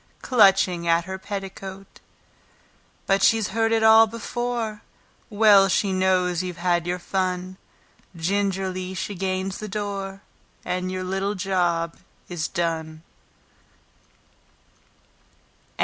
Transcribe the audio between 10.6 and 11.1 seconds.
And your